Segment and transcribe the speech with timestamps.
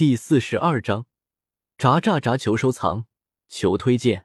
[0.00, 1.04] 第四十二章，
[1.76, 2.34] 炸炸炸！
[2.34, 3.04] 求收藏，
[3.50, 4.24] 求推荐。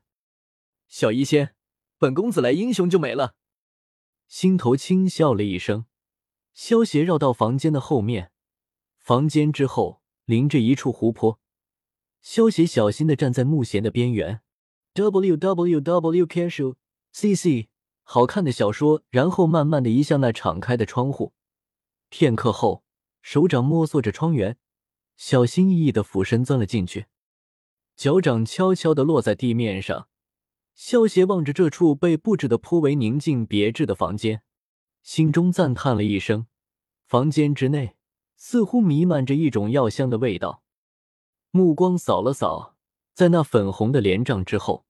[0.87, 1.53] 小医仙，
[1.97, 3.35] 本公子来英雄就没了。
[4.29, 5.85] 心头轻笑了一声，
[6.53, 8.31] 萧邪绕到房间的后面，
[8.99, 11.41] 房间之后临着一处湖泊，
[12.21, 14.39] 萧邪小心的站在木弦的边缘。
[14.93, 16.75] w w w casual
[17.11, 17.67] c c
[18.03, 21.33] 好看的小说，然后慢慢的移向那敞开的窗户，
[22.07, 22.85] 片刻后，
[23.21, 24.57] 手掌摸索着窗缘。
[25.17, 27.05] 小心翼翼的俯身钻了进去，
[27.95, 30.07] 脚掌悄悄的落在地面上。
[30.73, 34.43] 萧邪望着这处被布置的颇为宁静别致的房间，
[35.01, 36.47] 心中赞叹了一声。
[37.05, 37.95] 房间之内
[38.35, 40.63] 似乎弥漫着一种药香的味道。
[41.51, 42.75] 目光扫了扫，
[43.13, 44.85] 在那粉红的帘帐之后，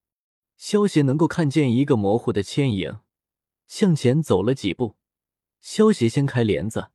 [0.57, 2.99] 萧邪能够看见一个模糊的倩影。
[3.67, 4.95] 向前走了几步，
[5.61, 6.89] 萧邪掀开帘子，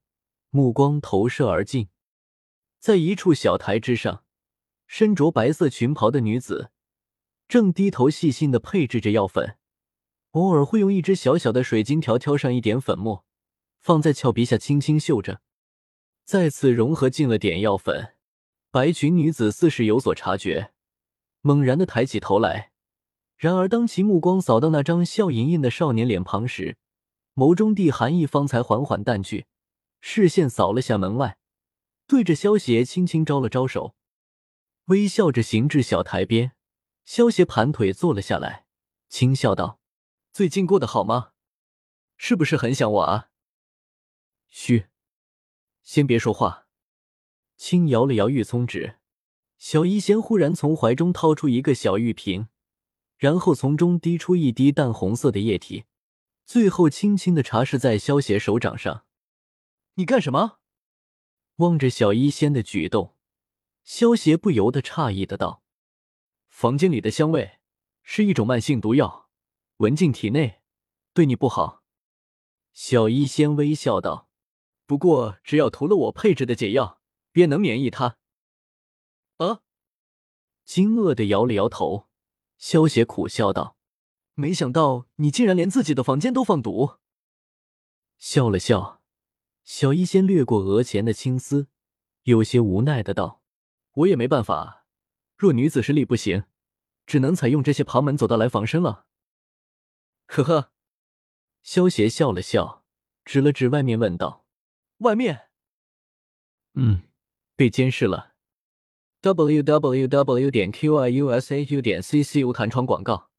[0.51, 1.89] 目光投射而进。
[2.81, 4.25] 在一处小台之上，
[4.87, 6.71] 身着白色裙袍的女子
[7.47, 9.59] 正低头细心的配置着药粉，
[10.31, 13.27] 偶尔会用一只小小的水晶条挑上一点粉末，
[13.83, 15.43] 放在俏鼻下轻轻嗅着，
[16.25, 18.15] 再次融合进了点药粉。
[18.71, 20.73] 白裙女子似是有所察觉，
[21.43, 22.73] 猛然的抬起头来，
[23.37, 26.79] 然而当其目光扫到那张笑盈盈的少年脸庞时，
[27.35, 29.45] 眸中的寒意方才缓缓淡去，
[30.01, 31.37] 视线扫了下门外。
[32.11, 33.95] 对着萧邪轻轻招了招手，
[34.87, 36.57] 微笑着行至小台边。
[37.05, 38.67] 萧邪盘腿坐了下来，
[39.09, 39.79] 轻笑道
[40.35, 41.31] ：“最近过得好吗？
[42.17, 43.29] 是不是很想我啊？”
[44.51, 44.87] 嘘，
[45.85, 46.67] 先别说话。
[47.57, 48.99] 轻摇了摇玉葱指，
[49.57, 52.49] 小医仙忽然从怀中掏出一个小玉瓶，
[53.19, 55.85] 然后从中滴出一滴淡红色的液体，
[56.45, 59.05] 最后轻轻的擦拭在萧邪手掌上。
[59.95, 60.59] 你干什么？
[61.61, 63.15] 望着小医仙的举动，
[63.85, 65.63] 萧邪不由得诧异的道
[66.49, 67.59] ：“房间里的香味
[68.03, 69.29] 是一种慢性毒药，
[69.77, 70.63] 闻进体内
[71.13, 71.85] 对你不好。”
[72.73, 74.31] 小医仙微笑道
[74.87, 78.17] ：“不过只要涂了我配置的解药，便能免疫它。”
[79.37, 79.61] 啊！
[80.65, 82.09] 惊愕的摇了摇头，
[82.57, 83.77] 萧邪苦笑道
[84.33, 86.97] ：“没想到你竟然连自己的房间都放毒。”
[88.17, 89.00] 笑了笑。
[89.73, 91.69] 小医仙掠过额前的青丝，
[92.25, 93.41] 有些无奈的道
[93.95, 94.85] ：“我也没办法，
[95.37, 96.43] 若女子实力不行，
[97.07, 99.07] 只能采用这些旁门左道来防身了。”
[100.27, 100.73] 呵呵，
[101.63, 102.85] 萧邪笑了笑，
[103.25, 104.45] 指了指外面问道
[104.99, 105.51] ：“外面
[106.75, 107.03] ？”“嗯，
[107.55, 108.35] 被监视了。”
[109.23, 113.31] w w w 点 q i u s a u 点 c c 无弹窗广告。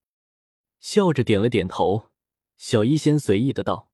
[0.79, 2.09] 笑着点了点头，
[2.55, 3.89] 小医仙随意的道：“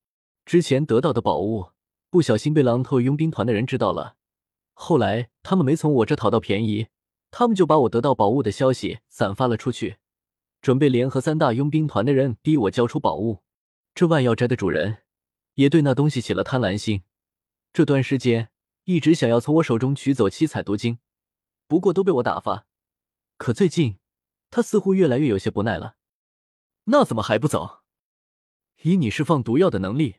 [0.46, 1.72] 之前得到的宝物。”
[2.18, 4.16] 不小心被狼头佣兵团的人知道了，
[4.74, 6.88] 后来他们没从我这讨到便宜，
[7.30, 9.98] 他们就把我得到宝物的消息散发了出去，
[10.60, 13.44] 准备联合三大佣兵团的人逼我交出宝物。
[13.94, 15.04] 这万药斋的主人
[15.54, 17.04] 也对那东西起了贪婪心，
[17.72, 18.50] 这段时间
[18.86, 20.98] 一直想要从我手中取走七彩毒晶，
[21.68, 22.66] 不过都被我打发。
[23.38, 24.00] 可最近
[24.50, 25.98] 他似乎越来越有些不耐了，
[26.86, 27.82] 那怎么还不走？
[28.82, 30.16] 以你释放毒药的能力。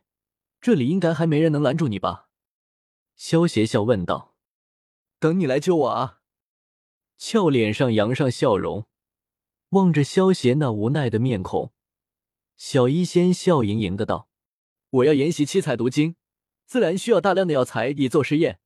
[0.61, 2.29] 这里应该还没人能拦住你吧？
[3.17, 4.35] 萧邪笑问道。
[5.21, 6.21] 等你来救我啊！
[7.17, 8.87] 俏脸上扬上笑容，
[9.71, 11.73] 望着萧邪那无奈的面孔，
[12.57, 14.29] 小医仙笑盈盈的道
[14.91, 16.15] ：“我要研习七彩毒经，
[16.67, 18.61] 自然需要大量的药材以做试验。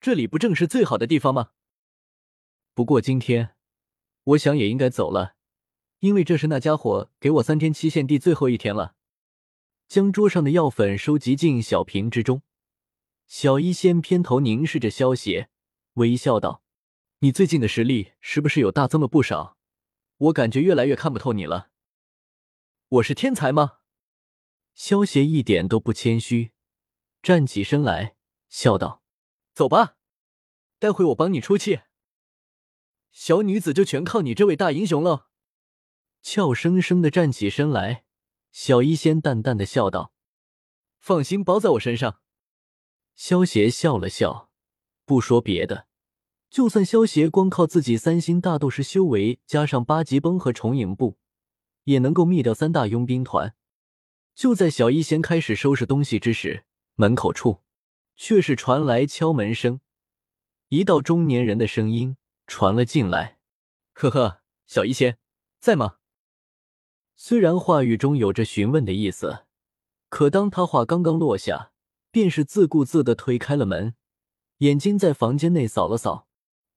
[0.00, 1.50] 这里不正是最好的地方吗？
[2.74, 3.54] 不过今天，
[4.24, 5.34] 我想也应该走了，
[6.00, 8.94] 因为这是那家伙给我三天期限地最后一天了。”
[9.92, 12.40] 将桌上的药粉收集进小瓶之中，
[13.26, 15.50] 小医仙偏头凝视着萧邪，
[15.96, 16.62] 微笑道
[17.20, 19.58] ：“你最近的实力是不是有大增了不少？
[20.16, 21.68] 我感觉越来越看不透你了。
[22.88, 23.80] 我是天才吗？”
[24.72, 26.52] 萧邪一点都不谦虚，
[27.22, 28.16] 站起身来，
[28.48, 29.02] 笑道
[29.52, 29.98] ：“走吧，
[30.78, 31.80] 待会我帮你出气。
[33.10, 35.28] 小女子就全靠你这位大英雄了。”
[36.24, 38.06] 俏生生的站起身来。
[38.52, 40.12] 小医仙淡淡的笑道
[41.00, 42.20] ：“放心，包在我身上。”
[43.16, 44.50] 萧邪笑了笑，
[45.06, 45.86] 不说别的，
[46.50, 51.16] 就算萧邪光靠自己三星大斗士修为，加上八级崩和重影步，
[51.84, 53.54] 也能够灭掉三大佣兵团。
[54.34, 56.64] 就在小医仙开始收拾东西之时，
[56.96, 57.62] 门口处
[58.16, 59.80] 却是传来敲门声，
[60.68, 63.38] 一道中年人的声音传了进来
[63.94, 65.18] ：“呵呵，小医仙
[65.58, 65.96] 在吗？”
[67.24, 69.44] 虽然话语中有着询问的意思，
[70.08, 71.70] 可当他话刚刚落下，
[72.10, 73.94] 便是自顾自的推开了门，
[74.58, 76.26] 眼睛在房间内扫了扫，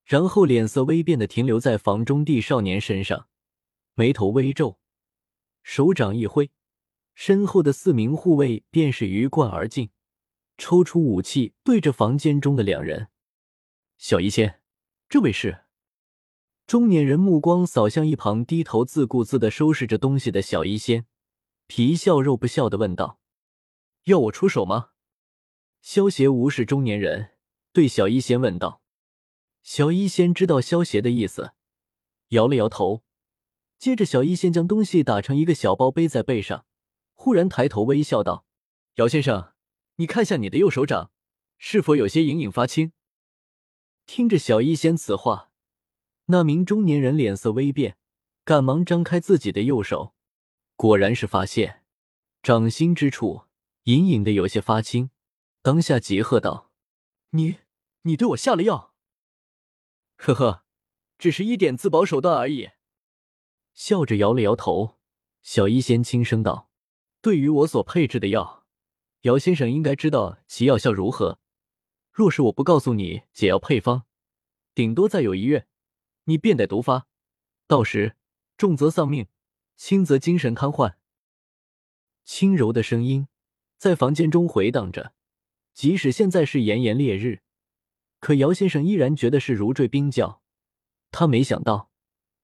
[0.03, 3.27] 然后脸色微变的停留在房中地少年身上，
[3.95, 4.77] 眉头微皱，
[5.63, 6.51] 手掌一挥，
[7.15, 9.89] 身后的四名护卫便是鱼贯而进，
[10.59, 13.07] 抽出武器对着房间中的两人。
[13.97, 14.61] 小医仙，
[15.09, 15.64] 这位是？
[16.67, 21.05] 中年人目光扫向一旁低头自顾自的收拾着东西的小医仙，
[21.67, 23.19] 皮笑肉不笑的问道
[24.05, 24.89] ：“要我出手吗？”
[25.81, 27.33] 萧邪无视中年人，
[27.71, 28.81] 对小医仙问道。
[29.61, 31.53] 小医仙知道萧邪的意思，
[32.29, 33.03] 摇了摇头。
[33.77, 36.65] 接着，小医仙将东西打成一个小包，背在背上，
[37.13, 38.45] 忽然抬头微笑道
[38.95, 39.53] ：“姚先生，
[39.97, 41.11] 你看下你的右手掌，
[41.59, 42.91] 是否有些隐隐发青？”
[44.07, 45.51] 听着小医仙此话。
[46.27, 47.97] 那名中年人脸色微变，
[48.43, 50.15] 赶忙张开自己的右手，
[50.75, 51.83] 果然是发现
[52.41, 53.43] 掌心之处
[53.83, 55.11] 隐隐的有些发青，
[55.61, 56.71] 当下急喝道
[57.31, 57.57] ：“你，
[58.01, 58.95] 你对我下了药
[60.17, 60.63] ？”“呵呵，
[61.19, 62.71] 只是一点自保手段而已。”
[63.75, 64.97] 笑着摇了摇头，
[65.43, 66.71] 小医仙轻声道
[67.21, 68.65] ：“对于我所配置的药，
[69.21, 71.39] 姚先生应该知道其药效如何。
[72.11, 74.05] 若是我不告诉你解药配方，
[74.73, 75.67] 顶多再有一月。”
[76.25, 77.07] 你便得毒发，
[77.67, 78.15] 到时
[78.57, 79.27] 重则丧命，
[79.75, 80.95] 轻则精神瘫痪。
[82.23, 83.27] 轻柔的声音
[83.77, 85.13] 在房间中回荡着，
[85.73, 87.41] 即使现在是炎炎烈日，
[88.19, 90.41] 可姚先生依然觉得是如坠冰窖。
[91.11, 91.91] 他没想到，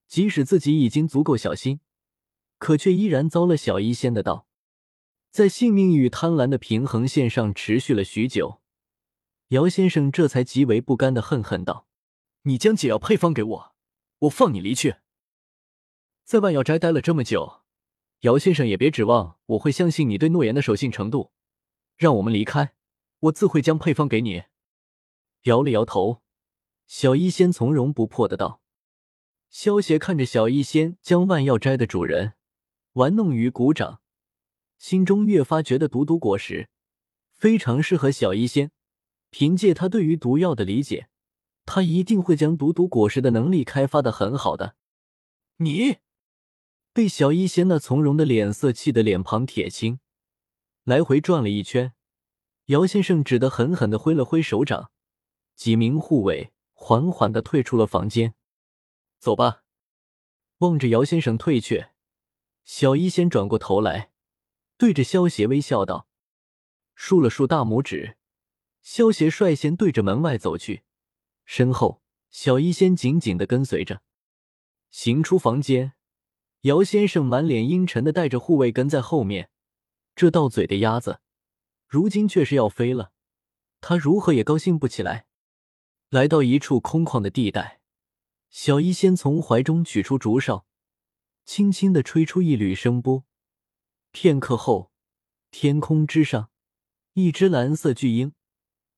[0.06, 1.80] 即使自己已经足够小心，
[2.58, 4.46] 可却依然遭了小医仙的道。
[5.30, 8.60] 在性命与贪婪的平衡线上持续了许久，
[9.48, 11.86] 姚先生这才极为不甘的恨恨道
[12.42, 13.71] ：“你将解药配方给我。”
[14.22, 14.98] 我放你离去，
[16.22, 17.62] 在万药斋待了这么久，
[18.20, 21.32] 姚先生也别指望我会相信你对诺言的守信程度。
[21.96, 22.74] 让我们离开，
[23.18, 24.44] 我自会将配方给你。
[25.42, 26.22] 摇了摇头，
[26.86, 28.62] 小医仙从容不迫的道。
[29.50, 32.34] 萧邪看着小医仙将万药斋的主人
[32.92, 34.00] 玩弄于股掌，
[34.78, 36.68] 心中越发觉得毒毒果实
[37.32, 38.70] 非常适合小医仙。
[39.30, 41.08] 凭借他对于毒药的理解。
[41.64, 44.76] 他一定会将毒毒果实的能力开发的很好的。
[45.56, 45.98] 你
[46.92, 50.00] 被小医仙那从容的脸色气得脸庞铁青，
[50.84, 51.94] 来回转了一圈。
[52.66, 54.90] 姚先生只得狠狠的挥了挥手掌，
[55.54, 58.34] 几名护卫缓缓的退出了房间。
[59.18, 59.64] 走吧。
[60.58, 61.90] 望着姚先生退却，
[62.62, 64.12] 小医仙转过头来，
[64.76, 66.06] 对着萧邪微笑道，
[66.94, 68.16] 竖了竖大拇指。
[68.80, 70.82] 萧邪率先对着门外走去。
[71.54, 72.00] 身后，
[72.30, 74.00] 小医仙紧紧的跟随着，
[74.90, 75.92] 行出房间。
[76.62, 79.50] 姚先生满脸阴沉的带着护卫跟在后面。
[80.16, 81.20] 这到嘴的鸭子，
[81.86, 83.12] 如今却是要飞了，
[83.82, 85.26] 他如何也高兴不起来。
[86.08, 87.82] 来到一处空旷的地带，
[88.48, 90.64] 小医仙从怀中取出竹哨，
[91.44, 93.26] 轻轻的吹出一缕声波。
[94.10, 94.90] 片刻后，
[95.50, 96.48] 天空之上，
[97.12, 98.32] 一只蓝色巨鹰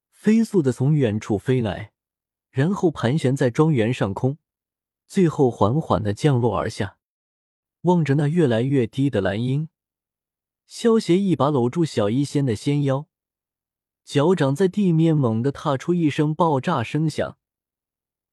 [0.09, 1.91] 飞速的从远处飞来。
[2.55, 4.37] 然后盘旋在庄园上空，
[5.05, 6.97] 最后缓缓的降落而下。
[7.81, 9.67] 望着那越来越低的蓝鹰，
[10.65, 13.07] 萧邪一把搂住小医仙的纤腰，
[14.05, 17.37] 脚掌在地面猛地踏出一声爆炸声响，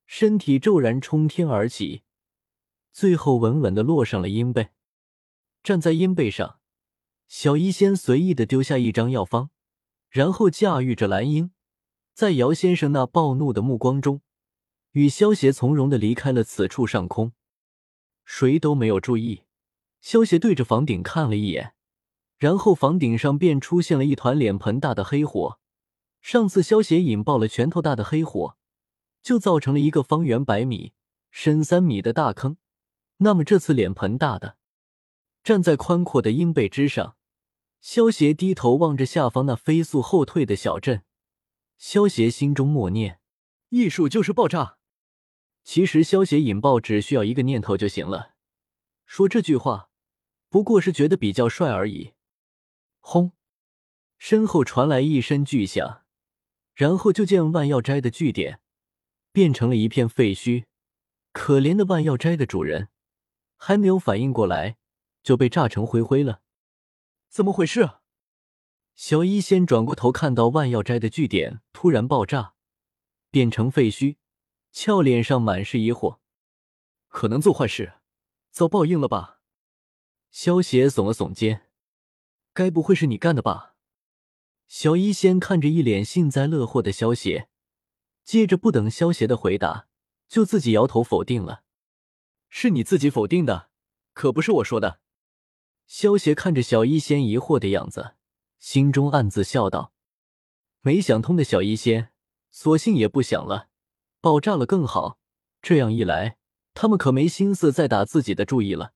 [0.06, 2.02] 身体骤然冲天而起，
[2.92, 4.68] 最后稳稳的落上了鹰背。
[5.64, 6.60] 站在鹰背上，
[7.26, 9.50] 小医仙随意的丢下一张药方，
[10.08, 11.50] 然后驾驭着蓝鹰。
[12.14, 14.20] 在姚先生那暴怒的目光中，
[14.92, 17.32] 与萧邪从容的离开了此处上空，
[18.24, 19.44] 谁都没有注意。
[20.00, 21.74] 萧邪对着房顶看了一眼，
[22.36, 25.58] 然后房顶上便出现了一团脸盆大的黑火。
[26.20, 28.56] 上次萧邪引爆了拳头大的黑火，
[29.22, 30.92] 就造成了一个方圆百米、
[31.30, 32.58] 深三米的大坑。
[33.18, 34.56] 那么这次脸盆大的，
[35.42, 37.16] 站在宽阔的鹰背之上，
[37.80, 41.02] 萧邪低头望着下方那飞速后退的小镇。
[41.82, 43.18] 萧邪心中默念
[43.70, 44.78] ：“艺术就是爆炸。”
[45.64, 48.36] 其实，萧邪引爆只需要一个念头就行了。
[49.04, 49.90] 说这句话，
[50.48, 52.12] 不过是觉得比较帅而已。
[53.00, 53.32] 轰！
[54.16, 56.04] 身后传来一声巨响，
[56.72, 58.60] 然后就见万药斋的据点
[59.32, 60.66] 变成了一片废墟。
[61.32, 62.90] 可怜的万药斋的主人
[63.56, 64.76] 还没有反应过来，
[65.24, 66.42] 就被炸成灰灰了。
[67.28, 67.90] 怎么回事？
[68.94, 72.54] 小医仙转过头，看到万药斋的据点突然爆炸，
[73.30, 74.16] 变成废墟，
[74.70, 76.18] 俏脸上满是疑惑。
[77.08, 77.94] 可能做坏事，
[78.50, 79.40] 遭报应了吧？
[80.30, 81.68] 萧邪耸了耸肩，
[82.52, 83.76] 该不会是你干的吧？
[84.66, 87.48] 小医仙看着一脸幸灾乐祸的萧邪，
[88.24, 89.88] 接着不等萧邪的回答，
[90.28, 91.64] 就自己摇头否定了。
[92.48, 93.70] 是你自己否定的，
[94.12, 95.00] 可不是我说的。
[95.86, 98.14] 萧协看着小医仙疑惑的样子，
[98.62, 99.92] 心中暗自笑道
[100.82, 102.12] ：“没想通的小医仙，
[102.52, 103.66] 索性也不想了，
[104.20, 105.18] 爆炸了更好。
[105.60, 106.36] 这样一来，
[106.72, 108.92] 他们可没心思再打自己的主意了。”